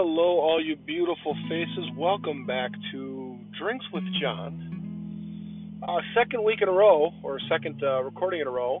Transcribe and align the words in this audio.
Hello, 0.00 0.38
all 0.38 0.64
you 0.64 0.76
beautiful 0.76 1.34
faces. 1.48 1.90
Welcome 1.96 2.46
back 2.46 2.70
to 2.92 3.36
Drinks 3.58 3.84
with 3.92 4.04
John. 4.22 5.80
Uh, 5.82 5.98
second 6.14 6.44
week 6.44 6.62
in 6.62 6.68
a 6.68 6.72
row, 6.72 7.10
or 7.24 7.40
second 7.50 7.82
uh, 7.82 8.04
recording 8.04 8.40
in 8.40 8.46
a 8.46 8.50
row, 8.50 8.80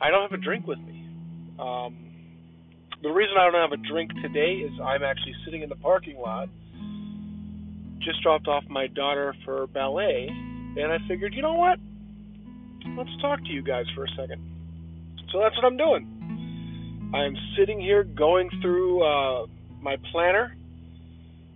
I 0.00 0.10
don't 0.10 0.28
have 0.28 0.36
a 0.36 0.42
drink 0.42 0.66
with 0.66 0.80
me. 0.80 1.08
Um, 1.60 2.10
the 3.04 3.08
reason 3.08 3.36
I 3.38 3.48
don't 3.48 3.70
have 3.70 3.70
a 3.70 3.88
drink 3.88 4.10
today 4.20 4.54
is 4.66 4.72
I'm 4.82 5.04
actually 5.04 5.34
sitting 5.44 5.62
in 5.62 5.68
the 5.68 5.76
parking 5.76 6.16
lot. 6.16 6.48
Just 8.00 8.20
dropped 8.24 8.48
off 8.48 8.64
my 8.68 8.88
daughter 8.88 9.32
for 9.44 9.68
ballet, 9.68 10.26
and 10.28 10.90
I 10.90 10.98
figured, 11.06 11.34
you 11.34 11.42
know 11.42 11.54
what? 11.54 11.78
Let's 12.98 13.16
talk 13.22 13.38
to 13.44 13.50
you 13.50 13.62
guys 13.62 13.84
for 13.94 14.06
a 14.06 14.10
second. 14.18 14.42
So 15.30 15.38
that's 15.38 15.54
what 15.54 15.64
I'm 15.64 15.76
doing. 15.76 17.12
I'm 17.14 17.36
sitting 17.56 17.80
here 17.80 18.02
going 18.02 18.50
through. 18.60 19.04
Uh, 19.04 19.46
my 19.82 19.96
planner 20.12 20.56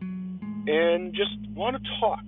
and 0.01 1.15
just 1.15 1.37
want 1.55 1.77
to 1.77 1.83
talk. 2.01 2.20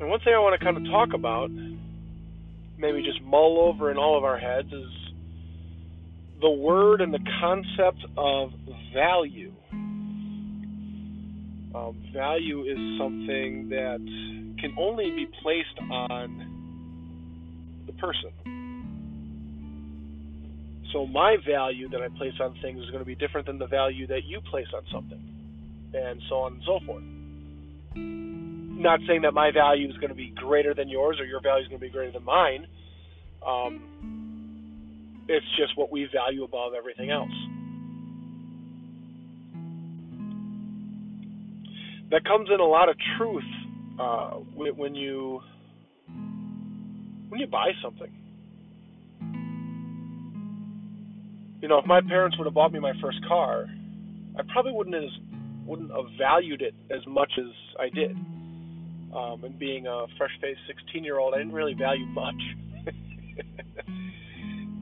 And 0.00 0.08
one 0.10 0.18
thing 0.20 0.34
I 0.34 0.38
want 0.38 0.58
to 0.58 0.64
kind 0.64 0.76
of 0.76 0.84
talk 0.84 1.14
about, 1.14 1.50
maybe 2.78 3.02
just 3.02 3.22
mull 3.22 3.58
over 3.60 3.90
in 3.90 3.98
all 3.98 4.18
of 4.18 4.24
our 4.24 4.38
heads, 4.38 4.72
is 4.72 4.90
the 6.40 6.50
word 6.50 7.00
and 7.00 7.14
the 7.14 7.20
concept 7.40 8.04
of 8.16 8.50
value. 8.92 9.52
Um, 11.74 11.96
value 12.12 12.64
is 12.64 12.98
something 12.98 13.68
that 13.70 14.00
can 14.58 14.74
only 14.78 15.10
be 15.10 15.26
placed 15.42 15.78
on 15.90 17.84
the 17.86 17.92
person. 17.92 18.61
So 20.92 21.06
my 21.06 21.36
value 21.46 21.88
that 21.88 22.02
I 22.02 22.08
place 22.18 22.34
on 22.40 22.54
things 22.60 22.82
is 22.82 22.90
going 22.90 23.00
to 23.00 23.06
be 23.06 23.14
different 23.14 23.46
than 23.46 23.58
the 23.58 23.66
value 23.66 24.06
that 24.08 24.24
you 24.24 24.40
place 24.50 24.66
on 24.74 24.82
something, 24.92 25.20
and 25.94 26.20
so 26.28 26.36
on 26.36 26.54
and 26.54 26.62
so 26.66 26.80
forth. 26.84 27.02
Not 27.96 29.00
saying 29.06 29.22
that 29.22 29.32
my 29.32 29.50
value 29.52 29.88
is 29.88 29.96
going 29.96 30.10
to 30.10 30.14
be 30.14 30.32
greater 30.36 30.74
than 30.74 30.88
yours 30.88 31.18
or 31.18 31.24
your 31.24 31.40
value 31.40 31.62
is 31.62 31.68
going 31.68 31.80
to 31.80 31.86
be 31.86 31.90
greater 31.90 32.12
than 32.12 32.24
mine. 32.24 32.66
Um, 33.46 35.24
it's 35.28 35.46
just 35.56 35.76
what 35.78 35.90
we 35.90 36.08
value 36.12 36.44
above 36.44 36.72
everything 36.74 37.10
else. 37.10 37.30
That 42.10 42.24
comes 42.24 42.50
in 42.52 42.60
a 42.60 42.66
lot 42.66 42.90
of 42.90 42.96
truth 43.16 43.42
uh, 43.98 44.30
when 44.54 44.94
you 44.94 45.40
when 47.30 47.40
you 47.40 47.46
buy 47.46 47.70
something 47.82 48.12
you 51.62 51.68
know, 51.68 51.78
if 51.78 51.86
my 51.86 52.00
parents 52.00 52.36
would 52.36 52.44
have 52.44 52.54
bought 52.54 52.72
me 52.72 52.80
my 52.80 52.92
first 53.00 53.24
car, 53.26 53.66
I 54.36 54.42
probably 54.52 54.72
wouldn't 54.72 54.96
have 54.96 55.04
wouldn't 55.64 55.92
have 55.92 56.06
valued 56.18 56.60
it 56.60 56.74
as 56.90 57.06
much 57.06 57.30
as 57.38 57.46
I 57.78 57.88
did. 57.88 58.16
Um, 59.14 59.44
and 59.44 59.56
being 59.58 59.86
a 59.86 60.06
fresh-faced 60.18 60.60
16-year-old, 60.68 61.34
I 61.34 61.38
didn't 61.38 61.52
really 61.52 61.74
value 61.74 62.06
much. 62.06 62.34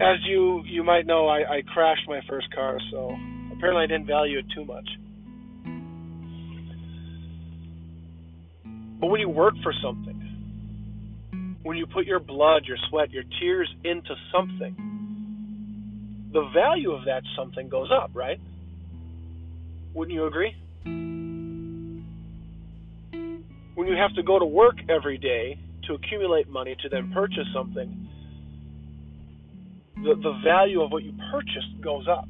as 0.00 0.17
you 0.25 0.62
you 0.64 0.83
might 0.83 1.06
know, 1.06 1.28
I, 1.28 1.56
I 1.56 1.62
crashed 1.75 2.09
my 2.09 2.20
first 2.27 2.53
car, 2.55 2.78
so 2.91 3.15
apparently 3.53 3.84
I 3.84 3.87
didn't 3.87 4.06
value 4.06 4.39
it 4.39 4.47
too 4.55 4.65
much. 4.65 4.89
But 9.00 9.09
when 9.09 9.20
you 9.20 9.28
work 9.28 9.55
for 9.62 9.75
something, 9.83 11.59
when 11.62 11.77
you 11.77 11.87
put 11.87 12.06
your 12.06 12.20
blood, 12.20 12.65
your 12.65 12.78
sweat, 12.89 13.11
your 13.11 13.25
tears 13.39 13.69
into 13.84 14.15
something, 14.33 14.90
the 16.33 16.49
value 16.55 16.93
of 16.93 17.05
that 17.07 17.23
something 17.37 17.69
goes 17.69 17.91
up, 17.91 18.11
right? 18.15 18.41
Wouldn't 19.95 20.15
you 20.15 20.27
agree? 20.27 20.55
When 23.75 23.89
you 23.89 23.97
have 23.97 24.15
to 24.15 24.23
go 24.23 24.39
to 24.39 24.45
work 24.45 24.77
every 24.89 25.19
day 25.19 25.59
to 25.87 25.95
accumulate 25.95 26.49
money 26.49 26.77
to 26.83 26.89
then 26.89 27.11
purchase 27.13 27.47
something, 27.55 28.09
the, 29.97 30.15
the 30.15 30.39
value 30.45 30.83
of 30.83 30.93
what 30.93 31.03
you 31.03 31.13
purchased 31.33 31.81
goes 31.83 32.07
up. 32.09 32.29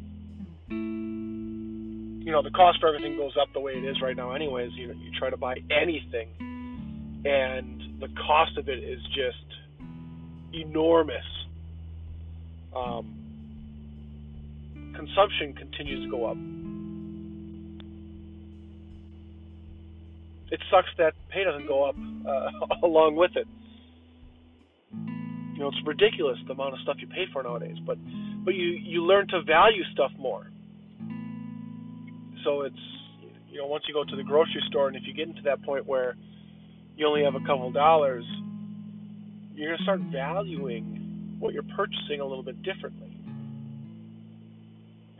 You 0.70 2.32
know, 2.32 2.42
the 2.42 2.50
cost 2.50 2.80
for 2.80 2.88
everything 2.88 3.16
goes 3.16 3.36
up 3.40 3.52
the 3.52 3.60
way 3.60 3.72
it 3.72 3.84
is 3.84 4.00
right 4.00 4.16
now, 4.16 4.32
anyways. 4.32 4.72
You 4.74 4.92
you 4.92 5.10
try 5.18 5.30
to 5.30 5.36
buy 5.36 5.56
anything, 5.70 6.28
and 7.24 8.00
the 8.00 8.08
cost 8.26 8.56
of 8.56 8.68
it 8.68 8.78
is 8.78 9.00
just 9.14 9.44
enormous. 10.52 11.24
Um, 12.74 13.19
consumption 15.00 15.54
continues 15.54 16.04
to 16.04 16.10
go 16.10 16.26
up. 16.26 16.36
It 20.52 20.60
sucks 20.70 20.88
that 20.98 21.14
pay 21.30 21.44
doesn't 21.44 21.66
go 21.66 21.88
up 21.88 21.96
uh, 21.96 22.76
along 22.86 23.16
with 23.16 23.30
it. 23.36 23.46
You 24.92 25.60
know, 25.60 25.68
it's 25.68 25.86
ridiculous 25.86 26.36
the 26.46 26.52
amount 26.52 26.74
of 26.74 26.80
stuff 26.80 26.96
you 27.00 27.06
pay 27.06 27.24
for 27.32 27.42
nowadays, 27.42 27.76
but 27.86 27.96
but 28.44 28.54
you 28.54 28.68
you 28.68 29.02
learn 29.04 29.28
to 29.28 29.42
value 29.42 29.84
stuff 29.92 30.10
more. 30.18 30.46
So 32.44 32.62
it's 32.62 32.84
you 33.50 33.58
know 33.58 33.66
once 33.66 33.84
you 33.88 33.94
go 33.94 34.04
to 34.04 34.16
the 34.16 34.24
grocery 34.24 34.62
store 34.68 34.88
and 34.88 34.96
if 34.96 35.02
you 35.06 35.14
get 35.14 35.28
into 35.28 35.42
that 35.42 35.62
point 35.62 35.86
where 35.86 36.16
you 36.96 37.06
only 37.06 37.24
have 37.24 37.34
a 37.34 37.40
couple 37.40 37.70
dollars, 37.72 38.24
you're 39.54 39.70
gonna 39.70 39.82
start 39.82 40.00
valuing 40.12 41.36
what 41.38 41.54
you're 41.54 41.70
purchasing 41.76 42.20
a 42.20 42.26
little 42.26 42.44
bit 42.44 42.62
differently. 42.62 43.09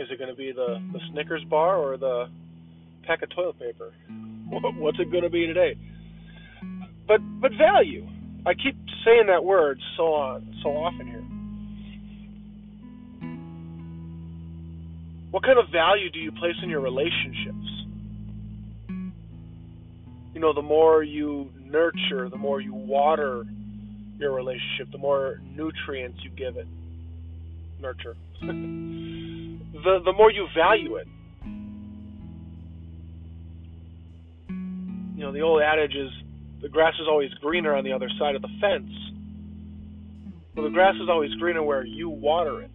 Is 0.01 0.09
it 0.11 0.19
going 0.19 0.31
to 0.31 0.37
be 0.37 0.51
the 0.51 0.83
the 0.95 1.01
Snickers 1.13 1.45
bar 1.45 1.77
or 1.77 1.99
the 1.99 2.31
pack 3.07 3.23
of 3.23 3.29
toilet 3.31 3.59
paper? 3.59 3.93
What's 4.49 4.99
it 4.99 5.11
going 5.11 5.25
to 5.25 5.31
be 5.31 5.47
today? 5.47 5.77
But 7.07 7.21
but 7.39 7.53
value. 7.53 8.09
I 8.47 8.55
keep 8.55 8.77
saying 9.05 9.27
that 9.27 9.45
word 9.45 9.79
so 9.99 10.15
on 10.15 10.57
so 10.63 10.71
often 10.71 11.07
here. 11.07 11.21
What 15.33 15.43
kind 15.43 15.59
of 15.59 15.67
value 15.71 16.11
do 16.11 16.19
you 16.19 16.33
place 16.33 16.57
in 16.63 16.71
your 16.71 16.81
relationships? 16.81 17.69
You 20.33 20.41
know, 20.41 20.55
the 20.55 20.63
more 20.63 21.03
you 21.03 21.51
nurture, 21.63 22.31
the 22.31 22.39
more 22.39 22.59
you 22.63 22.73
water 22.73 23.45
your 24.19 24.33
relationship, 24.33 24.91
the 24.93 24.99
more 24.99 25.43
nutrients 25.55 26.21
you 26.25 26.31
give 26.31 26.57
it. 26.57 26.67
Nurture. 27.81 28.17
the 29.73 30.01
the 30.05 30.13
more 30.13 30.31
you 30.31 30.47
value 30.57 30.97
it. 30.97 31.07
You 34.49 35.27
know, 35.27 35.33
the 35.33 35.41
old 35.41 35.63
adage 35.63 35.95
is 35.95 36.11
the 36.63 36.69
grass 36.69 36.95
is 37.01 37.07
always 37.09 37.31
greener 37.35 37.75
on 37.75 37.85
the 37.85 37.93
other 37.93 38.09
side 38.19 38.35
of 38.35 38.43
the 38.43 38.49
fence. 38.61 38.91
Well, 40.55 40.65
the 40.65 40.71
grass 40.71 40.95
is 40.97 41.09
always 41.09 41.33
greener 41.35 41.63
where 41.63 41.85
you 41.85 42.09
water 42.09 42.63
it. 42.63 42.71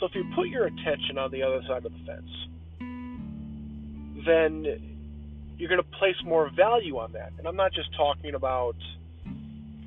So 0.00 0.06
if 0.06 0.14
you 0.14 0.24
put 0.34 0.48
your 0.48 0.66
attention 0.66 1.18
on 1.18 1.30
the 1.30 1.42
other 1.42 1.62
side 1.68 1.84
of 1.84 1.92
the 1.92 1.98
fence, 2.06 2.30
then 4.26 4.64
you're 5.56 5.68
going 5.68 5.82
to 5.82 5.98
place 5.98 6.16
more 6.24 6.50
value 6.56 6.98
on 6.98 7.12
that. 7.12 7.32
And 7.38 7.46
I'm 7.46 7.56
not 7.56 7.72
just 7.72 7.94
talking 7.96 8.34
about 8.34 8.76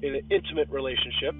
in 0.01 0.15
an 0.15 0.27
intimate 0.29 0.69
relationship 0.69 1.35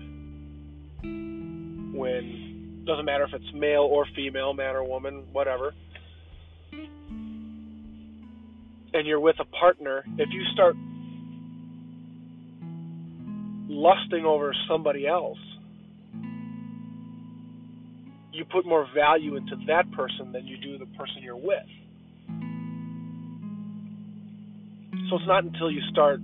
when 1.94 2.47
doesn't 2.88 3.06
matter 3.06 3.26
if 3.26 3.34
it's 3.34 3.54
male 3.54 3.82
or 3.82 4.06
female, 4.16 4.54
man 4.54 4.76
or 4.76 4.84
woman, 4.84 5.26
whatever. 5.34 5.74
And 8.94 9.06
you're 9.06 9.20
with 9.20 9.36
a 9.40 9.46
partner, 9.46 10.04
if 10.18 10.30
you 10.32 10.44
start 10.54 10.76
lusting 13.70 14.26
over 14.26 14.56
somebody 14.68 15.06
else, 15.06 15.38
you 18.32 18.46
put 18.46 18.66
more 18.66 18.88
value 18.96 19.36
into 19.36 19.56
that 19.68 19.92
person 19.92 20.32
than 20.32 20.48
you 20.48 20.58
do 20.58 20.78
the 20.78 20.86
person 20.98 21.18
you're 21.22 21.36
with. 21.36 21.68
So 25.10 25.18
it's 25.18 25.28
not 25.28 25.44
until 25.44 25.70
you 25.70 25.82
start 25.92 26.22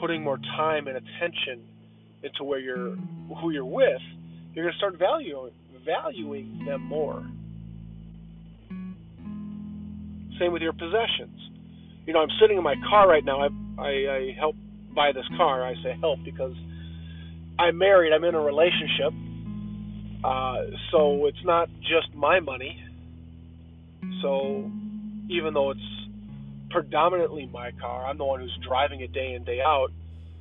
putting 0.00 0.22
more 0.22 0.38
time 0.38 0.86
and 0.86 0.96
attention 0.96 1.62
into 2.22 2.44
where 2.44 2.58
you're 2.58 2.96
who 3.40 3.50
you're 3.50 3.64
with 3.64 4.00
you're 4.54 4.64
going 4.64 4.72
to 4.72 4.78
start 4.78 4.98
valuing 4.98 5.52
valuing 5.84 6.64
them 6.64 6.82
more. 6.82 7.26
Same 10.38 10.52
with 10.52 10.62
your 10.62 10.72
possessions. 10.72 11.38
You 12.06 12.12
know, 12.12 12.20
I'm 12.20 12.30
sitting 12.40 12.56
in 12.56 12.62
my 12.62 12.74
car 12.88 13.08
right 13.08 13.24
now. 13.24 13.40
I 13.40 13.48
I, 13.78 13.88
I 13.88 14.36
help 14.38 14.56
buy 14.94 15.12
this 15.12 15.24
car. 15.36 15.64
I 15.64 15.74
say 15.82 15.96
help 16.00 16.20
because 16.24 16.54
I'm 17.58 17.78
married. 17.78 18.12
I'm 18.12 18.24
in 18.24 18.34
a 18.34 18.40
relationship. 18.40 19.12
Uh, 20.24 20.56
so 20.90 21.26
it's 21.26 21.44
not 21.44 21.68
just 21.80 22.14
my 22.14 22.40
money. 22.40 22.78
So 24.22 24.70
even 25.28 25.54
though 25.54 25.70
it's 25.70 25.80
predominantly 26.70 27.46
my 27.46 27.70
car, 27.80 28.06
I'm 28.06 28.18
the 28.18 28.24
one 28.24 28.40
who's 28.40 28.56
driving 28.66 29.00
it 29.00 29.12
day 29.12 29.34
in 29.34 29.44
day 29.44 29.60
out. 29.60 29.88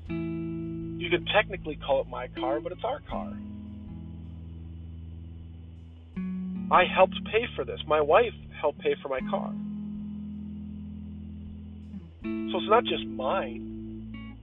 You 0.09 1.09
could 1.09 1.27
technically 1.33 1.77
call 1.83 2.01
it 2.01 2.07
my 2.07 2.27
car, 2.27 2.59
but 2.59 2.71
it's 2.71 2.83
our 2.83 3.01
car. 3.09 3.33
I 6.71 6.85
helped 6.85 7.15
pay 7.25 7.45
for 7.55 7.65
this. 7.65 7.81
My 7.85 7.99
wife 7.99 8.33
helped 8.59 8.79
pay 8.79 8.95
for 9.01 9.09
my 9.09 9.19
car. 9.29 9.53
So 12.23 12.57
it's 12.57 12.69
not 12.69 12.85
just 12.85 13.05
mine. 13.05 14.37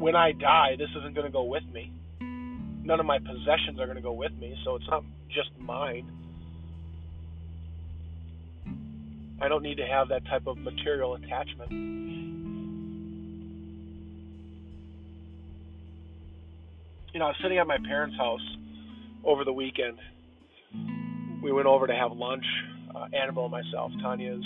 When 0.00 0.16
I 0.16 0.32
die, 0.32 0.74
this 0.76 0.88
isn't 0.98 1.14
going 1.14 1.26
to 1.26 1.32
go 1.32 1.44
with 1.44 1.62
me. 1.72 1.92
None 2.20 2.98
of 2.98 3.06
my 3.06 3.18
possessions 3.18 3.78
are 3.78 3.84
going 3.84 3.96
to 3.96 4.02
go 4.02 4.12
with 4.12 4.32
me, 4.40 4.56
so 4.64 4.74
it's 4.74 4.88
not 4.90 5.04
just 5.28 5.50
mine. 5.60 6.10
I 9.40 9.48
don't 9.48 9.62
need 9.62 9.76
to 9.76 9.86
have 9.86 10.08
that 10.08 10.24
type 10.26 10.48
of 10.48 10.58
material 10.58 11.14
attachment. 11.14 11.70
You 17.12 17.20
know, 17.20 17.26
I 17.26 17.28
was 17.28 17.36
sitting 17.40 17.58
at 17.58 17.66
my 17.68 17.78
parents' 17.86 18.16
house 18.16 18.56
over 19.24 19.44
the 19.44 19.52
weekend. 19.52 19.98
We 21.42 21.52
went 21.52 21.66
over 21.66 21.86
to 21.86 21.94
have 21.94 22.12
lunch, 22.12 22.44
uh, 22.94 23.06
Annabelle 23.14 23.44
and 23.44 23.52
myself. 23.52 23.92
Tanya's 24.02 24.44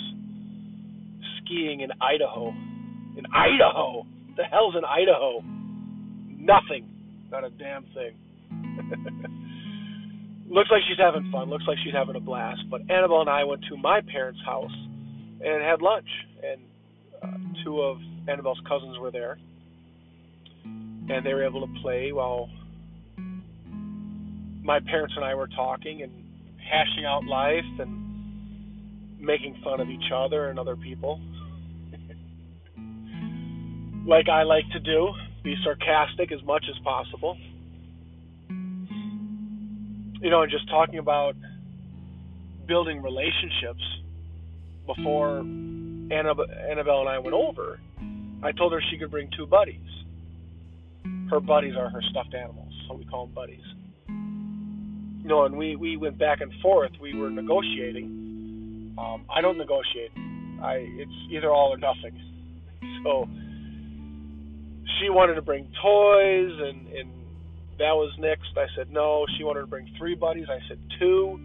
skiing 1.41 1.81
in 1.81 1.89
Idaho. 2.01 2.49
In 3.17 3.25
Idaho! 3.33 4.05
The 4.37 4.43
hell's 4.43 4.75
in 4.75 4.85
Idaho? 4.85 5.41
Nothing. 6.27 6.89
Not 7.31 7.43
a 7.43 7.49
damn 7.49 7.85
thing. 7.93 8.15
Looks 10.49 10.69
like 10.71 10.81
she's 10.87 10.99
having 10.99 11.31
fun. 11.31 11.49
Looks 11.49 11.65
like 11.67 11.77
she's 11.83 11.93
having 11.93 12.15
a 12.15 12.19
blast. 12.19 12.61
But 12.69 12.81
Annabelle 12.89 13.21
and 13.21 13.29
I 13.29 13.43
went 13.43 13.63
to 13.69 13.77
my 13.77 14.01
parents' 14.01 14.41
house 14.45 14.73
and 15.43 15.63
had 15.63 15.81
lunch. 15.81 16.07
And 16.43 16.61
uh, 17.21 17.63
two 17.63 17.81
of 17.81 17.97
Annabelle's 18.27 18.61
cousins 18.67 18.97
were 18.99 19.11
there. 19.11 19.39
And 20.63 21.25
they 21.25 21.33
were 21.33 21.43
able 21.43 21.65
to 21.65 21.73
play 21.81 22.11
while 22.11 22.49
my 24.63 24.79
parents 24.79 25.13
and 25.15 25.25
I 25.25 25.35
were 25.35 25.47
talking 25.47 26.01
and 26.01 26.11
hashing 26.57 27.05
out 27.05 27.25
life 27.25 27.79
and 27.79 29.19
making 29.19 29.55
fun 29.63 29.79
of 29.79 29.89
each 29.89 30.11
other 30.13 30.49
and 30.49 30.57
other 30.57 30.75
people. 30.75 31.19
like 34.07 34.29
I 34.29 34.43
like 34.43 34.69
to 34.71 34.79
do, 34.79 35.11
be 35.43 35.55
sarcastic 35.63 36.31
as 36.31 36.41
much 36.43 36.65
as 36.69 36.77
possible. 36.83 37.37
You 38.49 40.29
know, 40.29 40.41
and 40.41 40.51
just 40.51 40.69
talking 40.69 40.99
about 40.99 41.35
building 42.65 43.01
relationships 43.01 43.83
before 44.85 45.39
Annabelle 45.39 47.01
and 47.01 47.09
I 47.09 47.19
went 47.19 47.33
over, 47.33 47.79
I 48.41 48.53
told 48.53 48.71
her 48.71 48.81
she 48.89 48.97
could 48.97 49.11
bring 49.11 49.29
two 49.35 49.45
buddies. 49.45 49.81
Her 51.29 51.41
buddies 51.41 51.75
are 51.77 51.89
her 51.89 52.01
stuffed 52.11 52.33
animals, 52.33 52.71
so 52.87 52.95
we 52.95 53.05
call 53.05 53.25
them 53.25 53.35
buddies. 53.35 53.63
You 55.23 55.29
know, 55.29 55.45
and 55.45 55.57
we, 55.57 55.75
we 55.75 55.97
went 55.97 56.19
back 56.19 56.41
and 56.41 56.51
forth. 56.61 56.91
We 57.01 57.17
were 57.17 57.29
negotiating. 57.29 58.93
Um, 58.97 59.25
I 59.33 59.41
don't 59.41 59.57
negotiate. 59.57 60.11
I 60.61 60.85
it's 60.99 61.11
either 61.31 61.49
all 61.49 61.73
or 61.73 61.77
nothing. 61.77 62.19
So 63.03 63.27
she 64.99 65.09
wanted 65.09 65.35
to 65.35 65.41
bring 65.41 65.65
toys 65.81 66.51
and 66.57 66.87
and 66.87 67.09
that 67.79 67.91
was 67.95 68.13
next. 68.19 68.55
I 68.55 68.67
said 68.75 68.91
no. 68.91 69.25
She 69.37 69.43
wanted 69.43 69.61
to 69.61 69.67
bring 69.67 69.89
three 69.97 70.15
buddies. 70.15 70.45
I 70.49 70.59
said 70.69 70.79
two. 70.99 71.39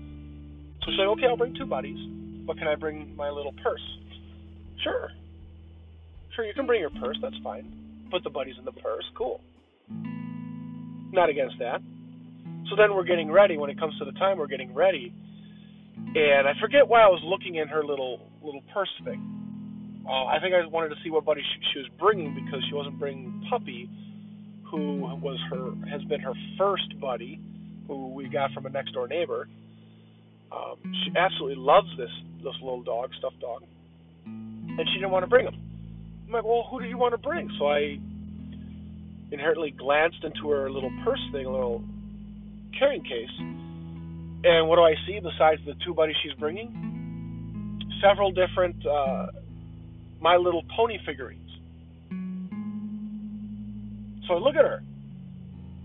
So 0.81 0.93
she 0.93 0.97
said, 0.99 1.07
okay, 1.07 1.27
I'll 1.29 1.37
bring 1.37 1.55
two 1.55 1.67
buddies. 1.67 1.99
But 2.47 2.59
can 2.59 2.69
I 2.69 2.75
bring 2.77 3.17
my 3.17 3.31
little 3.31 3.53
purse? 3.63 3.83
Sure. 4.83 5.11
Sure, 6.37 6.45
you 6.45 6.55
can 6.55 6.67
bring 6.67 6.81
your 6.81 6.91
purse. 6.91 7.19
That's 7.21 7.37
fine. 7.43 7.73
Put 8.11 8.25
the 8.25 8.31
buddies 8.31 8.55
in 8.59 8.65
the 8.65 8.73
purse. 8.73 9.05
Cool. 9.17 9.41
Not 11.13 11.29
against 11.29 11.57
that. 11.59 11.81
So 12.70 12.76
then 12.76 12.94
we're 12.94 13.05
getting 13.05 13.31
ready. 13.31 13.56
When 13.56 13.70
it 13.70 13.79
comes 13.79 13.99
to 13.99 14.05
the 14.05 14.12
time, 14.12 14.38
we're 14.38 14.47
getting 14.47 14.75
ready. 14.75 15.12
And 15.97 16.47
I 16.47 16.53
forget 16.61 16.87
why 16.87 17.03
I 17.03 17.09
was 17.09 17.20
looking 17.25 17.56
in 17.56 17.69
her 17.69 17.85
little 17.85 18.20
little 18.43 18.62
purse 18.73 18.93
thing 19.05 19.38
uh, 20.09 20.25
I 20.25 20.41
think 20.41 20.55
I 20.55 20.67
wanted 20.67 20.88
to 20.88 20.97
see 21.05 21.11
what 21.11 21.26
buddy 21.26 21.43
she, 21.43 21.61
she 21.73 21.79
was 21.81 21.88
bringing 21.99 22.35
because 22.35 22.65
she 22.67 22.75
wasn't 22.75 22.99
bringing 22.99 23.44
Puppy, 23.50 23.91
who 24.70 25.00
was 25.20 25.38
her 25.50 25.73
has 25.91 26.03
been 26.05 26.20
her 26.20 26.32
first 26.56 26.99
buddy, 26.99 27.41
who 27.87 28.15
we 28.15 28.29
got 28.29 28.53
from 28.53 28.65
a 28.65 28.71
next 28.71 28.93
door 28.93 29.06
neighbor. 29.06 29.49
Um, 30.50 30.76
she 31.05 31.12
absolutely 31.14 31.62
loves 31.62 31.88
this 31.99 32.11
this 32.38 32.55
little 32.62 32.82
dog, 32.82 33.11
stuffed 33.19 33.41
dog, 33.41 33.64
and 34.25 34.81
she 34.88 34.94
didn't 34.94 35.11
want 35.11 35.25
to 35.25 35.29
bring 35.29 35.47
him. 35.47 35.61
I'm 36.26 36.32
like, 36.32 36.44
well, 36.44 36.67
who 36.71 36.81
do 36.81 36.87
you 36.87 36.97
want 36.97 37.12
to 37.12 37.19
bring? 37.19 37.50
So 37.59 37.67
I 37.67 37.99
inherently 39.31 39.73
glanced 39.73 40.25
into 40.25 40.49
her 40.49 40.71
little 40.71 40.93
purse 41.05 41.21
thing, 41.32 41.44
a 41.44 41.53
little 41.53 41.85
carrying 42.79 43.03
case, 43.03 43.31
and 44.45 44.69
what 44.69 44.77
do 44.77 44.83
I 44.83 44.95
see 45.07 45.21
besides 45.21 45.61
the 45.67 45.75
two 45.85 45.95
buddies 45.95 46.17
she's 46.23 46.35
bringing? 46.35 46.69
Several 48.03 48.31
different 48.31 48.87
uh, 48.87 49.27
my 50.21 50.37
Little 50.37 50.63
Pony 50.77 50.99
figurines. 51.05 51.51
So 54.27 54.35
I 54.35 54.39
look 54.39 54.57
at 54.57 54.65
her, 54.65 54.83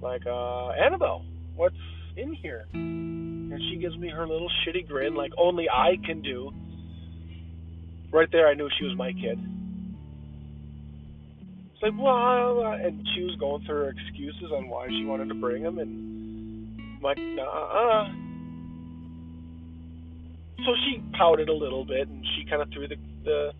like, 0.01 0.25
uh, 0.25 0.69
Annabelle, 0.71 1.23
what's 1.55 1.75
in 2.17 2.33
here? 2.33 2.65
And 2.73 3.61
she 3.69 3.77
gives 3.77 3.97
me 3.97 4.09
her 4.09 4.27
little 4.27 4.49
shitty 4.65 4.87
grin, 4.87 5.15
like 5.15 5.31
only 5.37 5.69
I 5.69 5.97
can 6.05 6.21
do. 6.21 6.51
Right 8.11 8.29
there, 8.31 8.47
I 8.47 8.53
knew 8.53 8.69
she 8.77 8.85
was 8.85 8.95
my 8.97 9.13
kid. 9.13 9.39
It's 11.73 11.81
like, 11.81 11.93
well, 11.97 12.73
and 12.73 13.07
she 13.15 13.23
was 13.23 13.35
going 13.39 13.65
through 13.65 13.75
her 13.75 13.89
excuses 13.89 14.51
on 14.51 14.67
why 14.67 14.87
she 14.89 15.05
wanted 15.05 15.29
to 15.29 15.35
bring 15.35 15.63
him, 15.63 15.79
and 15.79 16.22
like, 17.03 17.17
nah. 17.19 18.07
So 20.65 20.71
she 20.85 21.03
pouted 21.17 21.49
a 21.49 21.53
little 21.53 21.85
bit, 21.85 22.07
and 22.07 22.25
she 22.35 22.45
kind 22.49 22.61
of 22.61 22.69
threw 22.71 22.87
the 22.87 22.95
the 23.23 23.51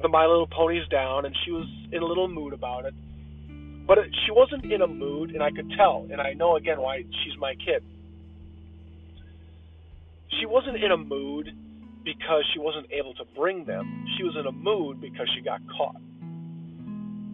the 0.00 0.08
My 0.08 0.26
Little 0.26 0.46
Ponies 0.46 0.88
down, 0.88 1.26
and 1.26 1.34
she 1.44 1.50
was 1.50 1.66
in 1.92 2.02
a 2.02 2.06
little 2.06 2.28
mood 2.28 2.52
about 2.52 2.84
it. 2.84 2.94
But 3.86 3.98
it, 3.98 4.10
she 4.24 4.32
wasn't 4.32 4.70
in 4.70 4.82
a 4.82 4.86
mood, 4.86 5.30
and 5.30 5.42
I 5.42 5.50
could 5.50 5.72
tell, 5.76 6.06
and 6.10 6.20
I 6.20 6.34
know 6.34 6.56
again 6.56 6.80
why 6.80 7.02
she's 7.02 7.38
my 7.38 7.54
kid. 7.54 7.82
She 10.38 10.46
wasn't 10.46 10.76
in 10.76 10.92
a 10.92 10.96
mood 10.96 11.50
because 12.04 12.44
she 12.52 12.60
wasn't 12.60 12.86
able 12.92 13.14
to 13.14 13.24
bring 13.34 13.64
them. 13.64 14.06
She 14.16 14.22
was 14.22 14.36
in 14.38 14.46
a 14.46 14.52
mood 14.52 15.00
because 15.00 15.28
she 15.34 15.42
got 15.42 15.60
caught. 15.76 15.96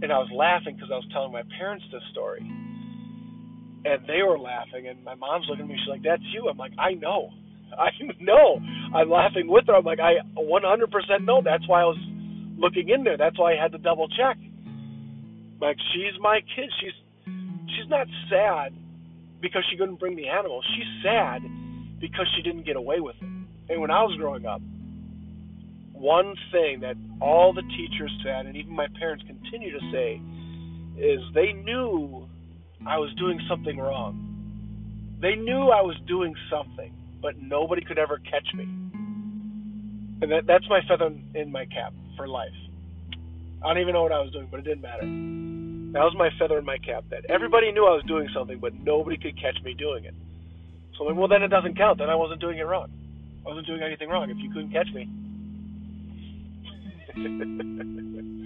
And 0.03 0.13
I 0.13 0.19
was 0.19 0.31
laughing 0.35 0.77
because 0.77 0.91
I 0.91 0.97
was 0.97 1.07
telling 1.13 1.33
my 1.33 1.43
parents 1.59 1.85
this 1.93 2.03
story. 2.13 2.41
And 3.85 4.07
they 4.07 4.23
were 4.23 4.39
laughing, 4.39 4.89
and 4.89 5.05
my 5.05 5.15
mom's 5.15 5.47
looking 5.49 5.65
at 5.65 5.69
me. 5.69 5.77
She's 5.79 5.91
like, 5.91 6.03
"That's 6.03 6.23
you." 6.33 6.49
I'm 6.49 6.57
like, 6.57 6.73
"I 6.79 6.95
know, 6.95 7.31
I 7.79 7.91
know." 8.21 8.61
I'm 8.95 9.11
laughing 9.11 9.49
with 9.49 9.67
her. 9.67 9.75
I'm 9.75 9.85
like, 9.85 10.01
"I 10.01 10.15
100% 10.37 11.25
know." 11.25 11.43
That's 11.45 11.69
why 11.69 11.83
I 11.83 11.85
was 11.85 11.99
looking 12.57 12.89
in 12.89 13.05
there. 13.05 13.17
That's 13.17 13.39
why 13.39 13.53
I 13.53 13.57
had 13.61 13.73
to 13.73 13.79
double 13.79 14.09
check. 14.09 14.39
Like 15.61 15.77
she's 15.93 16.19
my 16.21 16.41
kid. 16.57 16.71
She's 16.81 16.97
she's 17.77 17.89
not 17.89 18.07
sad 18.31 18.73
because 19.41 19.65
she 19.71 19.77
couldn't 19.77 20.01
bring 20.01 20.17
the 20.17 20.29
animal. 20.29 20.63
She's 20.75 21.03
sad 21.03 21.43
because 22.01 22.27
she 22.37 22.43
didn't 22.43 22.65
get 22.65 22.77
away 22.77 23.01
with 23.01 23.17
it. 23.21 23.29
And 23.69 23.81
when 23.81 23.91
I 23.91 24.03
was 24.03 24.17
growing 24.19 24.47
up, 24.47 24.61
one 25.93 26.35
thing 26.53 26.81
that 26.81 26.97
all 27.21 27.53
the 27.53 27.63
teachers 27.63 28.13
said, 28.23 28.47
and 28.47 28.57
even 28.57 28.75
my 28.75 28.89
parents 28.99 29.25
continue 29.27 29.73
to 29.73 29.81
say, 29.91 30.21
is 31.01 31.21
they 31.35 31.53
knew 31.53 32.29
I 32.87 32.99
was 32.99 33.13
doing 33.15 33.41
something 33.49 33.79
wrong. 33.79 34.21
They 35.21 35.37
knew 35.37 35.71
I 35.71 35.81
was 35.81 35.97
doing 36.07 36.35
something, 36.51 36.93
but 37.23 37.41
nobody 37.41 37.83
could 37.83 37.99
ever 37.99 38.19
catch 38.19 38.47
me. 38.55 38.65
And 38.65 40.31
that, 40.31 40.47
that's 40.47 40.69
my 40.69 40.81
feather 40.87 41.11
in 41.35 41.51
my 41.51 41.65
cap 41.67 41.95
for 42.17 42.29
life. 42.29 42.53
I 43.65 43.69
don't 43.69 43.81
even 43.81 43.95
know 43.95 44.03
what 44.03 44.13
I 44.13 44.21
was 44.21 44.31
doing, 44.33 44.49
but 44.51 44.61
it 44.61 44.65
didn't 44.65 44.83
matter. 44.83 45.03
That 45.95 46.05
was 46.05 46.15
my 46.19 46.29
feather 46.39 46.59
in 46.59 46.65
my 46.65 46.77
cap. 46.79 47.05
That 47.11 47.25
everybody 47.31 47.73
knew 47.73 47.87
I 47.87 47.95
was 47.95 48.05
doing 48.07 48.29
something, 48.35 48.59
but 48.59 48.75
nobody 48.75 49.17
could 49.17 49.41
catch 49.41 49.63
me 49.65 49.73
doing 49.75 50.05
it. 50.05 50.15
So 50.99 51.05
like, 51.05 51.17
well, 51.17 51.29
then 51.29 51.43
it 51.43 51.49
doesn't 51.49 51.77
count. 51.79 51.99
Then 51.99 52.11
I 52.11 52.15
wasn't 52.17 52.41
doing 52.41 52.59
it 52.59 52.67
wrong. 52.67 52.91
I 53.47 53.49
wasn't 53.49 53.67
doing 53.67 53.83
anything 53.83 54.09
wrong 54.11 54.29
if 54.29 54.37
you 54.39 54.51
couldn't 54.51 54.73
catch 54.73 54.89
me. 54.93 55.09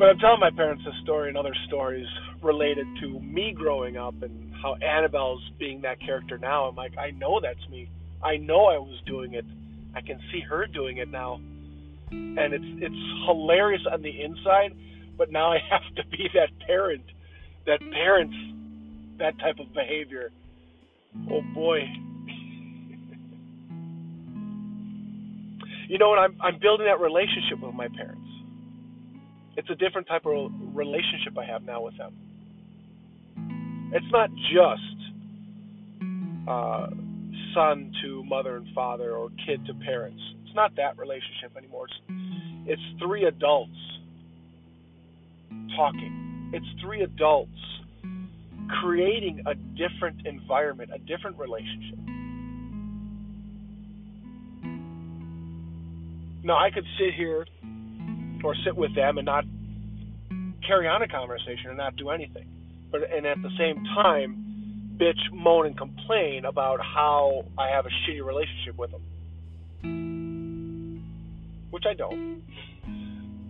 but 0.00 0.08
I'm 0.08 0.18
telling 0.18 0.40
my 0.40 0.50
parents 0.50 0.82
this 0.84 0.94
story 1.04 1.28
and 1.28 1.38
other 1.38 1.54
stories 1.68 2.06
related 2.42 2.86
to 3.02 3.20
me 3.20 3.52
growing 3.56 3.96
up 3.96 4.14
and 4.22 4.52
how 4.60 4.74
Annabelle's 4.76 5.42
being 5.58 5.82
that 5.82 6.00
character 6.00 6.38
now. 6.38 6.64
I'm 6.64 6.74
like, 6.74 6.98
I 6.98 7.10
know 7.12 7.38
that's 7.40 7.68
me. 7.70 7.88
I 8.24 8.36
know 8.36 8.64
I 8.66 8.78
was 8.78 9.00
doing 9.06 9.34
it. 9.34 9.44
I 9.94 10.00
can 10.00 10.18
see 10.32 10.40
her 10.40 10.66
doing 10.66 10.96
it 10.96 11.08
now 11.08 11.40
and 12.10 12.52
it's 12.52 12.64
it's 12.82 13.02
hilarious 13.26 13.82
on 13.90 14.02
the 14.02 14.10
inside, 14.22 14.76
but 15.16 15.30
now 15.30 15.52
I 15.52 15.58
have 15.70 15.82
to 15.96 16.04
be 16.10 16.28
that 16.34 16.48
parent 16.66 17.04
that 17.66 17.80
parents 17.92 18.34
that 19.18 19.38
type 19.38 19.58
of 19.60 19.72
behavior. 19.74 20.30
Oh 21.30 21.42
boy. 21.54 21.80
you 25.88 25.98
know 25.98 26.08
what? 26.08 26.18
I'm 26.18 26.36
I'm 26.40 26.58
building 26.60 26.86
that 26.86 27.00
relationship 27.00 27.60
with 27.62 27.74
my 27.74 27.88
parents. 27.88 28.29
It's 29.56 29.68
a 29.70 29.74
different 29.74 30.06
type 30.06 30.26
of 30.26 30.50
relationship 30.74 31.36
I 31.38 31.44
have 31.44 31.62
now 31.62 31.82
with 31.82 31.96
them. 31.98 32.14
It's 33.92 34.06
not 34.12 34.30
just 34.52 35.00
uh, 36.48 36.86
son 37.54 37.92
to 38.02 38.24
mother 38.24 38.56
and 38.56 38.66
father 38.74 39.12
or 39.12 39.30
kid 39.46 39.66
to 39.66 39.74
parents. 39.74 40.20
It's 40.44 40.54
not 40.54 40.76
that 40.76 40.98
relationship 40.98 41.56
anymore. 41.56 41.86
It's, 41.86 42.00
it's 42.66 43.02
three 43.02 43.24
adults 43.24 43.76
talking. 45.76 46.50
It's 46.52 46.66
three 46.80 47.02
adults 47.02 47.50
creating 48.80 49.42
a 49.46 49.54
different 49.54 50.26
environment, 50.26 50.90
a 50.94 50.98
different 50.98 51.38
relationship. 51.38 51.98
Now, 56.42 56.56
I 56.56 56.70
could 56.70 56.84
sit 56.98 57.14
here 57.14 57.44
or 58.44 58.54
sit 58.64 58.76
with 58.76 58.94
them 58.94 59.18
and 59.18 59.26
not 59.26 59.44
carry 60.66 60.86
on 60.88 61.02
a 61.02 61.08
conversation 61.08 61.68
and 61.68 61.76
not 61.76 61.96
do 61.96 62.10
anything. 62.10 62.46
But 62.90 63.02
and 63.10 63.26
at 63.26 63.40
the 63.42 63.50
same 63.58 63.84
time, 63.94 64.96
bitch, 64.96 65.32
moan, 65.32 65.66
and 65.66 65.76
complain 65.76 66.44
about 66.44 66.80
how 66.80 67.44
I 67.58 67.68
have 67.68 67.86
a 67.86 67.88
shitty 67.88 68.24
relationship 68.24 68.76
with 68.76 68.90
them, 68.90 69.02
which 71.70 71.84
I 71.88 71.94
don't. 71.94 72.42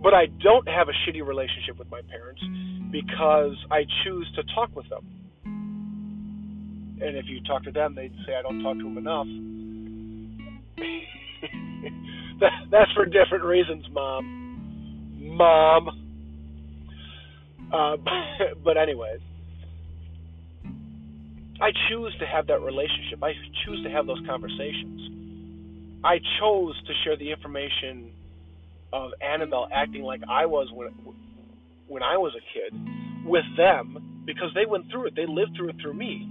But 0.01 0.13
I 0.13 0.27
don't 0.41 0.67
have 0.67 0.87
a 0.89 0.93
shitty 1.03 1.25
relationship 1.25 1.77
with 1.77 1.89
my 1.91 2.01
parents 2.09 2.41
because 2.91 3.55
I 3.69 3.85
choose 4.03 4.31
to 4.35 4.43
talk 4.55 4.75
with 4.75 4.89
them. 4.89 5.05
And 7.03 7.17
if 7.17 7.25
you 7.27 7.41
talk 7.43 7.63
to 7.63 7.71
them, 7.71 7.95
they'd 7.95 8.13
say 8.25 8.35
I 8.37 8.41
don't 8.41 8.61
talk 8.61 8.77
to 8.77 8.83
them 8.83 8.97
enough. 8.97 9.27
that, 12.39 12.51
that's 12.69 12.91
for 12.93 13.05
different 13.05 13.43
reasons, 13.43 13.85
mom. 13.91 14.40
Mom. 15.21 15.89
Uh, 17.71 17.97
but 18.63 18.77
anyways, 18.77 19.19
I 21.61 21.69
choose 21.89 22.15
to 22.19 22.25
have 22.25 22.47
that 22.47 22.61
relationship. 22.61 23.23
I 23.23 23.33
choose 23.65 23.83
to 23.83 23.89
have 23.91 24.07
those 24.07 24.21
conversations. 24.27 25.99
I 26.03 26.17
chose 26.39 26.75
to 26.87 26.93
share 27.03 27.15
the 27.15 27.31
information 27.31 28.11
of 28.91 29.11
Annabelle 29.21 29.67
acting 29.71 30.01
like 30.01 30.21
I 30.27 30.45
was 30.47 30.69
when 30.73 30.89
when 31.87 32.03
I 32.03 32.17
was 32.17 32.33
a 32.35 32.43
kid 32.53 32.73
with 33.25 33.43
them 33.57 34.23
because 34.25 34.49
they 34.55 34.65
went 34.65 34.89
through 34.89 35.07
it. 35.07 35.15
They 35.15 35.25
lived 35.27 35.51
through 35.55 35.69
it 35.69 35.75
through 35.81 35.93
me. 35.93 36.27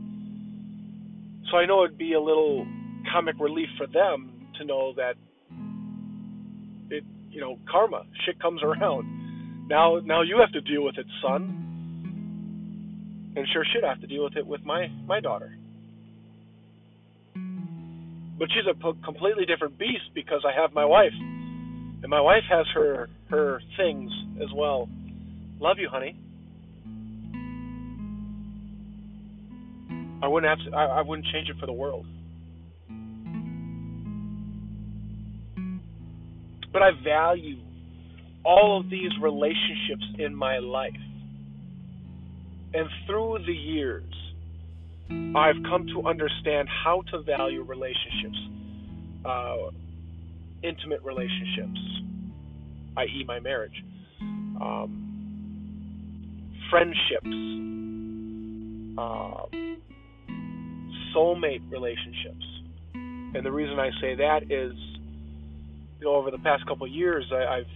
So 1.50 1.58
I 1.58 1.66
know 1.66 1.84
it'd 1.84 1.98
be 1.98 2.14
a 2.14 2.20
little 2.20 2.66
comic 3.12 3.36
relief 3.38 3.68
for 3.78 3.86
them 3.86 4.30
to 4.58 4.64
know 4.64 4.94
that 4.96 5.14
you 7.30 7.40
know, 7.40 7.58
karma, 7.70 8.04
shit 8.26 8.40
comes 8.40 8.62
around. 8.62 9.68
Now, 9.68 10.00
now 10.04 10.22
you 10.22 10.38
have 10.40 10.52
to 10.52 10.60
deal 10.60 10.84
with 10.84 10.98
it, 10.98 11.06
son. 11.22 11.56
And 13.36 13.46
sure 13.52 13.64
shit, 13.72 13.84
I 13.84 13.88
have 13.88 14.00
to 14.00 14.06
deal 14.06 14.24
with 14.24 14.36
it 14.36 14.46
with 14.46 14.64
my 14.64 14.88
my 15.06 15.20
daughter. 15.20 15.54
But 17.34 18.48
she's 18.48 18.66
a 18.68 18.74
p- 18.74 19.00
completely 19.04 19.44
different 19.44 19.78
beast 19.78 20.10
because 20.14 20.44
I 20.44 20.52
have 20.60 20.72
my 20.72 20.84
wife, 20.84 21.12
and 21.12 22.08
my 22.08 22.20
wife 22.20 22.44
has 22.50 22.66
her 22.74 23.08
her 23.28 23.60
things 23.76 24.10
as 24.42 24.48
well. 24.54 24.88
Love 25.60 25.78
you, 25.78 25.88
honey. 25.88 26.16
I 30.22 30.28
wouldn't 30.28 30.50
have 30.50 30.70
to, 30.70 30.76
I, 30.76 30.98
I 30.98 31.02
wouldn't 31.02 31.28
change 31.32 31.48
it 31.48 31.56
for 31.58 31.66
the 31.66 31.72
world. 31.72 32.06
But 36.72 36.82
I 36.82 36.90
value 37.04 37.60
all 38.44 38.80
of 38.80 38.90
these 38.90 39.10
relationships 39.20 40.04
in 40.18 40.34
my 40.34 40.58
life. 40.58 40.92
And 42.72 42.88
through 43.06 43.38
the 43.46 43.52
years, 43.52 44.04
I've 45.34 45.62
come 45.64 45.86
to 45.88 46.06
understand 46.06 46.68
how 46.68 47.02
to 47.10 47.22
value 47.22 47.62
relationships, 47.62 48.38
uh, 49.24 49.56
intimate 50.62 51.02
relationships, 51.02 51.80
i.e., 52.96 53.24
my 53.26 53.40
marriage, 53.40 53.84
um, 54.60 55.00
friendships, 56.70 57.26
uh, 58.98 59.46
soulmate 61.14 61.62
relationships. 61.70 62.46
And 62.94 63.44
the 63.44 63.50
reason 63.50 63.78
I 63.80 63.90
say 64.00 64.14
that 64.16 64.50
is, 64.50 64.72
you 66.00 66.06
know, 66.06 66.14
over 66.14 66.30
the 66.30 66.38
past 66.38 66.66
couple 66.66 66.86
of 66.86 66.92
years, 66.92 67.30
I, 67.30 67.58
I've 67.58 67.66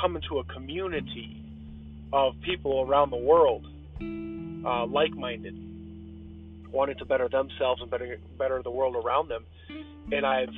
come 0.00 0.14
into 0.16 0.38
a 0.38 0.44
community 0.44 1.42
of 2.12 2.34
people 2.44 2.82
around 2.82 3.10
the 3.10 3.16
world, 3.16 3.64
uh, 4.00 4.86
like-minded, 4.86 5.54
wanting 6.70 6.98
to 6.98 7.04
better 7.06 7.28
themselves 7.28 7.80
and 7.80 7.90
better 7.90 8.18
better 8.38 8.62
the 8.62 8.70
world 8.70 8.94
around 8.94 9.28
them, 9.28 9.44
and 10.12 10.26
I've 10.26 10.50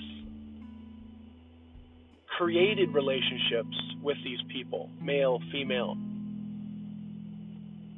created 2.36 2.92
relationships 2.92 3.76
with 4.02 4.16
these 4.24 4.40
people, 4.52 4.90
male, 5.00 5.40
female, 5.52 5.92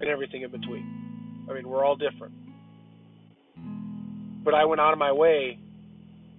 and 0.00 0.08
everything 0.08 0.42
in 0.42 0.50
between. 0.50 1.46
I 1.50 1.54
mean, 1.54 1.66
we're 1.68 1.84
all 1.84 1.96
different. 1.96 2.34
But 4.44 4.54
I 4.54 4.64
went 4.64 4.80
out 4.80 4.92
of 4.92 4.98
my 4.98 5.12
way 5.12 5.58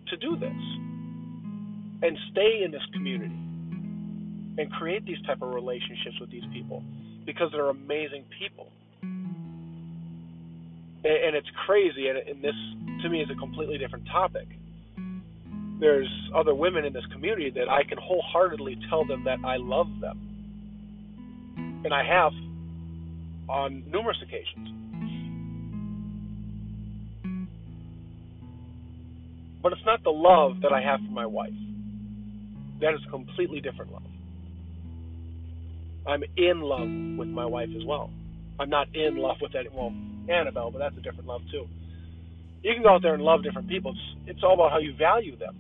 to 0.10 0.18
do 0.18 0.36
this 0.38 0.81
and 2.02 2.18
stay 2.32 2.64
in 2.64 2.72
this 2.72 2.82
community 2.94 3.36
and 4.58 4.72
create 4.74 5.06
these 5.06 5.22
type 5.26 5.42
of 5.42 5.54
relationships 5.54 6.20
with 6.20 6.32
these 6.32 6.44
people 6.54 6.84
because 7.26 7.50
they're 7.52 7.70
amazing 7.70 8.26
people. 8.40 8.72
And, 11.04 11.36
it's 11.36 11.50
crazy, 11.66 12.10
and 12.10 12.44
this 12.44 12.54
to 13.02 13.10
me 13.10 13.22
is 13.22 13.30
a 13.32 13.36
completely 13.36 13.78
different 13.80 14.06
topic. 14.08 14.48
There's 15.80 16.10
other 16.36 16.54
women 16.54 16.86
in 16.86 16.94
this 16.94 17.06
community 17.12 17.50
that 17.52 17.68
I 17.70 17.84
can 17.84 17.98
wholeheartedly 17.98 18.78
tell 18.88 19.04
them 19.06 19.24
that 19.24 19.40
I 19.44 19.58
love 19.58 19.88
them, 20.00 20.20
and 21.84 21.92
I 21.92 22.04
have 22.04 22.34
on 23.50 23.84
numerous 23.90 24.18
occasions. 24.22 24.70
But 29.64 29.74
it's 29.74 29.86
not 29.86 30.04
the 30.04 30.12
love 30.12 30.62
that 30.62 30.72
I 30.72 30.82
have 30.82 31.00
for 31.00 31.12
my 31.12 31.26
wife. 31.26 31.52
That 32.82 32.96
is 32.96 33.00
a 33.08 33.12
completely 33.12 33.62
different 33.62 33.92
love. 33.92 34.04
I'm 36.08 36.24
in 36.36 36.62
love 36.62 37.18
with 37.18 37.28
my 37.28 37.46
wife 37.46 37.70
as 37.76 37.86
well. 37.86 38.10
I'm 38.60 38.70
not 38.70 38.94
in 38.96 39.18
love 39.18 39.38
with 39.40 39.56
any, 39.56 39.70
well, 39.70 39.94
Annabelle, 40.30 40.72
but 40.72 40.80
that's 40.80 40.98
a 40.98 41.02
different 41.02 41.28
love 41.28 41.42
too. 41.52 41.68
You 42.64 42.74
can 42.74 42.84
go 42.84 42.90
out 42.90 43.02
there 43.02 43.14
and 43.14 43.24
love 43.24 43.44
different 43.44 43.70
people. 43.70 43.92
It's, 43.92 44.32
it's 44.38 44.44
all 44.44 44.54
about 44.54 44.72
how 44.72 44.80
you 44.80 44.96
value 44.98 45.36
them. 45.38 45.58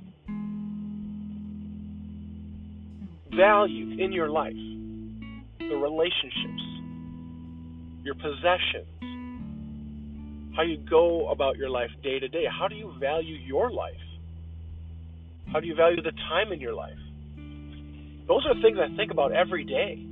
Value 3.36 4.04
in 4.04 4.12
your 4.12 4.30
life, 4.30 4.54
the 4.54 5.76
relationships, 5.76 6.64
your 8.04 8.16
possessions, 8.16 8.88
how 10.56 10.64
you 10.64 10.78
go 10.90 11.30
about 11.30 11.56
your 11.56 11.70
life 11.70 11.90
day 12.04 12.20
to 12.20 12.28
day. 12.28 12.46
How 12.46 12.68
do 12.68 12.76
you 12.76 12.94
value 13.00 13.36
your 13.36 13.72
life? 13.72 13.94
How 15.52 15.60
do 15.60 15.68
you 15.68 15.76
value 15.76 16.02
the 16.02 16.12
time 16.30 16.52
in 16.52 16.60
your 16.60 16.74
life? 16.74 16.98
Those 18.28 18.46
are 18.46 18.54
things 18.62 18.78
I 18.80 18.96
think 18.96 19.12
about 19.12 19.32
every 19.32 19.64
day. 19.64 20.06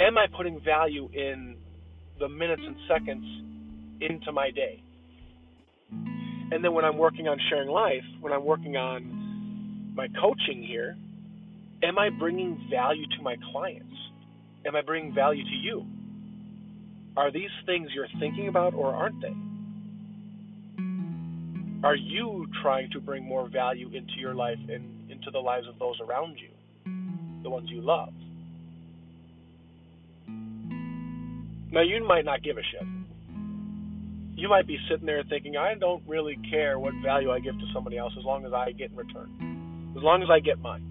Am 0.00 0.16
I 0.16 0.26
putting 0.36 0.60
value 0.64 1.08
in 1.12 1.56
the 2.18 2.28
minutes 2.28 2.62
and 2.64 2.76
seconds 2.88 3.24
into 4.00 4.32
my 4.32 4.50
day? 4.50 4.82
And 5.90 6.64
then 6.64 6.72
when 6.72 6.84
I'm 6.84 6.96
working 6.96 7.28
on 7.28 7.38
sharing 7.50 7.68
life, 7.68 8.04
when 8.20 8.32
I'm 8.32 8.44
working 8.44 8.76
on 8.76 9.92
my 9.94 10.08
coaching 10.20 10.62
here, 10.62 10.96
am 11.82 11.98
I 11.98 12.10
bringing 12.10 12.68
value 12.70 13.06
to 13.16 13.22
my 13.22 13.36
clients? 13.52 13.94
Am 14.66 14.74
I 14.74 14.82
bringing 14.82 15.14
value 15.14 15.44
to 15.44 15.50
you? 15.50 15.86
Are 17.16 17.32
these 17.32 17.50
things 17.66 17.88
you're 17.94 18.08
thinking 18.20 18.48
about 18.48 18.74
or 18.74 18.94
aren't 18.94 19.20
they? 19.20 19.34
Are 21.84 21.94
you 21.94 22.46
trying 22.60 22.90
to 22.90 23.00
bring 23.00 23.24
more 23.24 23.48
value 23.48 23.88
into 23.88 24.14
your 24.18 24.34
life 24.34 24.58
and 24.68 25.10
into 25.10 25.30
the 25.30 25.38
lives 25.38 25.68
of 25.68 25.78
those 25.78 25.96
around 26.00 26.36
you, 26.38 26.50
the 27.44 27.50
ones 27.50 27.70
you 27.70 27.80
love? 27.80 28.12
Now, 31.70 31.82
you 31.82 32.02
might 32.04 32.24
not 32.24 32.42
give 32.42 32.56
a 32.58 32.62
shit. 32.62 32.82
You 34.34 34.48
might 34.48 34.66
be 34.66 34.78
sitting 34.90 35.06
there 35.06 35.22
thinking, 35.28 35.56
I 35.56 35.74
don't 35.74 36.02
really 36.08 36.36
care 36.50 36.78
what 36.78 36.94
value 37.02 37.30
I 37.30 37.38
give 37.38 37.54
to 37.54 37.66
somebody 37.72 37.96
else 37.96 38.12
as 38.18 38.24
long 38.24 38.44
as 38.44 38.52
I 38.52 38.72
get 38.72 38.90
in 38.90 38.96
return, 38.96 39.94
as 39.96 40.02
long 40.02 40.22
as 40.22 40.30
I 40.30 40.40
get 40.40 40.58
mine. 40.58 40.82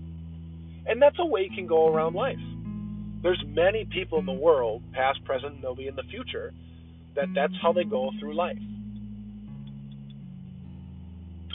And 0.85 1.01
that's 1.01 1.17
a 1.19 1.25
way 1.25 1.41
you 1.49 1.55
can 1.55 1.67
go 1.67 1.87
around 1.87 2.13
life. 2.13 2.39
There's 3.23 3.43
many 3.45 3.83
people 3.85 4.19
in 4.19 4.25
the 4.25 4.31
world, 4.31 4.83
past, 4.93 5.23
present, 5.25 5.55
and 5.55 5.63
they'll 5.63 5.75
be 5.75 5.87
in 5.87 5.95
the 5.95 6.03
future, 6.03 6.53
that 7.15 7.27
that's 7.35 7.53
how 7.61 7.73
they 7.73 7.83
go 7.83 8.11
through 8.19 8.35
life. 8.35 8.57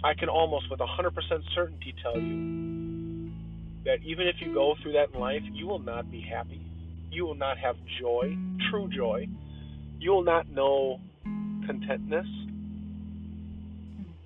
I 0.04 0.14
can 0.14 0.28
almost 0.28 0.68
with 0.70 0.80
100% 0.80 1.12
certainty 1.54 1.94
tell 2.02 2.18
you 2.18 3.30
that 3.84 3.98
even 4.04 4.26
if 4.26 4.36
you 4.40 4.52
go 4.52 4.74
through 4.82 4.92
that 4.92 5.14
in 5.14 5.20
life, 5.20 5.42
you 5.52 5.66
will 5.66 5.78
not 5.78 6.10
be 6.10 6.20
happy. 6.20 6.60
You 7.10 7.24
will 7.24 7.34
not 7.34 7.58
have 7.58 7.76
joy, 8.00 8.36
true 8.70 8.88
joy. 8.94 9.28
You 9.98 10.10
will 10.10 10.24
not 10.24 10.48
know 10.50 10.98
contentness. 11.66 12.26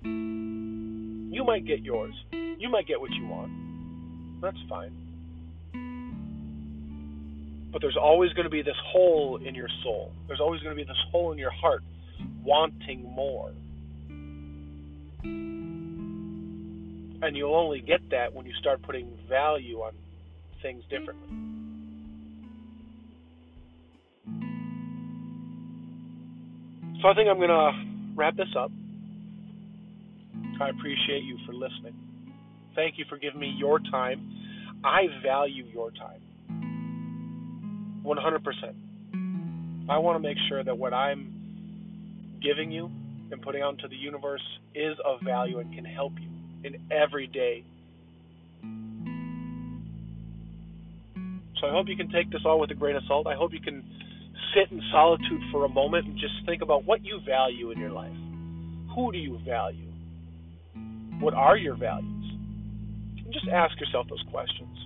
You 0.03 1.43
might 1.45 1.65
get 1.65 1.81
yours. 1.81 2.15
You 2.31 2.69
might 2.69 2.87
get 2.87 2.99
what 2.99 3.11
you 3.11 3.27
want. 3.27 3.51
That's 4.41 4.57
fine. 4.67 4.93
But 7.71 7.81
there's 7.81 7.97
always 8.01 8.33
going 8.33 8.45
to 8.45 8.49
be 8.49 8.63
this 8.63 8.77
hole 8.91 9.39
in 9.45 9.53
your 9.53 9.69
soul. 9.83 10.11
There's 10.27 10.39
always 10.39 10.61
going 10.61 10.75
to 10.75 10.81
be 10.81 10.87
this 10.87 10.97
hole 11.11 11.31
in 11.31 11.37
your 11.37 11.51
heart 11.51 11.83
wanting 12.43 13.03
more. 13.03 13.51
And 17.21 17.35
you'll 17.35 17.55
only 17.55 17.81
get 17.81 18.01
that 18.11 18.33
when 18.33 18.45
you 18.45 18.53
start 18.59 18.81
putting 18.83 19.17
value 19.27 19.77
on 19.79 19.93
things 20.61 20.83
differently. 20.89 21.27
So 27.01 27.07
I 27.07 27.13
think 27.13 27.29
I'm 27.29 27.37
going 27.37 27.49
to 27.49 27.71
wrap 28.15 28.35
this 28.35 28.49
up. 28.57 28.71
I 30.59 30.69
appreciate 30.69 31.23
you 31.23 31.37
for 31.45 31.53
listening. 31.53 31.93
Thank 32.75 32.97
you 32.97 33.05
for 33.07 33.17
giving 33.17 33.39
me 33.39 33.53
your 33.57 33.79
time. 33.79 34.79
I 34.83 35.07
value 35.23 35.63
your 35.65 35.91
time. 35.91 36.21
100%. 38.03 38.75
I 39.89 39.97
want 39.97 40.15
to 40.15 40.19
make 40.27 40.37
sure 40.49 40.63
that 40.63 40.77
what 40.77 40.93
I'm 40.93 41.33
giving 42.41 42.71
you 42.71 42.91
and 43.31 43.41
putting 43.41 43.61
out 43.61 43.73
into 43.73 43.87
the 43.87 43.95
universe 43.95 44.43
is 44.73 44.97
of 45.05 45.21
value 45.21 45.59
and 45.59 45.73
can 45.73 45.85
help 45.85 46.13
you 46.19 46.26
in 46.63 46.75
every 46.91 47.27
day. 47.27 47.63
So 51.59 51.67
I 51.67 51.71
hope 51.71 51.87
you 51.87 51.97
can 51.97 52.11
take 52.11 52.29
this 52.31 52.41
all 52.45 52.59
with 52.59 52.71
a 52.71 52.75
grain 52.75 52.95
of 52.95 53.03
salt. 53.07 53.27
I 53.27 53.35
hope 53.35 53.51
you 53.53 53.61
can 53.61 53.83
sit 54.55 54.71
in 54.71 54.81
solitude 54.91 55.41
for 55.51 55.65
a 55.65 55.69
moment 55.69 56.05
and 56.05 56.17
just 56.17 56.33
think 56.45 56.61
about 56.61 56.85
what 56.85 57.03
you 57.03 57.19
value 57.25 57.71
in 57.71 57.79
your 57.79 57.91
life. 57.91 58.15
Who 58.95 59.11
do 59.11 59.17
you 59.17 59.39
value? 59.45 59.91
What 61.19 61.33
are 61.33 61.57
your 61.57 61.75
values? 61.75 62.31
And 63.17 63.33
just 63.33 63.47
ask 63.47 63.79
yourself 63.79 64.07
those 64.09 64.23
questions. 64.31 64.77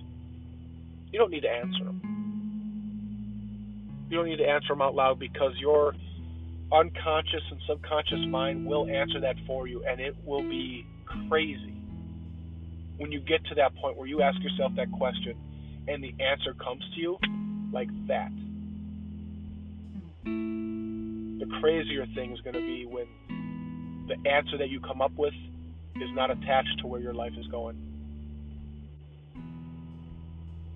You 1.10 1.18
don't 1.18 1.30
need 1.30 1.42
to 1.42 1.50
answer 1.50 1.84
them. 1.84 2.00
You 4.08 4.16
don't 4.16 4.26
need 4.26 4.38
to 4.38 4.48
answer 4.48 4.68
them 4.68 4.82
out 4.82 4.94
loud 4.94 5.18
because 5.18 5.52
your 5.58 5.94
unconscious 6.72 7.42
and 7.50 7.60
subconscious 7.68 8.26
mind 8.28 8.64
will 8.66 8.86
answer 8.88 9.20
that 9.20 9.36
for 9.46 9.66
you, 9.66 9.84
and 9.86 10.00
it 10.00 10.16
will 10.24 10.42
be 10.42 10.86
crazy 11.28 11.74
when 12.98 13.10
you 13.10 13.20
get 13.20 13.44
to 13.46 13.54
that 13.56 13.74
point 13.76 13.96
where 13.96 14.06
you 14.06 14.22
ask 14.22 14.40
yourself 14.40 14.72
that 14.76 14.90
question 14.92 15.36
and 15.88 16.02
the 16.02 16.14
answer 16.22 16.54
comes 16.54 16.82
to 16.94 17.00
you 17.00 17.18
like 17.72 17.88
that. 18.06 18.30
The 20.24 21.46
crazier 21.60 22.06
thing 22.14 22.32
is 22.32 22.40
going 22.40 22.54
to 22.54 22.60
be 22.60 22.86
when 22.86 23.06
the 24.08 24.30
answer 24.30 24.58
that 24.58 24.68
you 24.68 24.80
come 24.80 25.00
up 25.00 25.12
with 25.16 25.34
is 25.96 26.10
not 26.14 26.30
attached 26.30 26.78
to 26.80 26.86
where 26.86 27.00
your 27.00 27.14
life 27.14 27.32
is 27.38 27.46
going. 27.48 27.76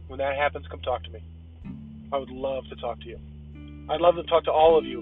When 0.09 0.19
that 0.19 0.37
happens, 0.37 0.67
come 0.71 0.81
talk 0.81 1.03
to 1.05 1.11
me. 1.11 1.21
I 2.13 2.19
would 2.19 2.31
love 2.31 2.65
to 2.71 2.77
talk 2.77 3.01
to 3.01 3.07
you. 3.07 3.19
I'd 3.89 4.01
love 4.01 4.17
to 4.17 4.23
talk 4.25 4.45
to 4.45 4.53
all 4.53 4.79
of 4.79 4.85
you. 4.85 5.01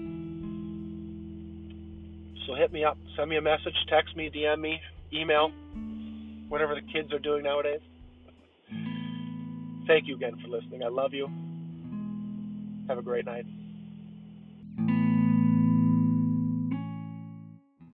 So 2.45 2.53
hit 2.53 2.71
me 2.71 2.83
up, 2.83 2.97
send 3.17 3.29
me 3.29 3.37
a 3.37 3.41
message, 3.41 3.73
text 3.89 4.15
me, 4.15 4.29
DM 4.29 4.59
me, 4.59 4.79
email, 5.13 5.51
whatever 6.49 6.75
the 6.75 6.81
kids 6.93 7.11
are 7.13 7.19
doing 7.19 7.43
nowadays. 7.43 7.81
Thank 9.87 10.07
you 10.07 10.15
again 10.15 10.33
for 10.41 10.47
listening. 10.47 10.83
I 10.83 10.87
love 10.87 11.13
you. 11.13 11.27
Have 12.87 12.97
a 12.97 13.01
great 13.01 13.25
night. 13.25 13.45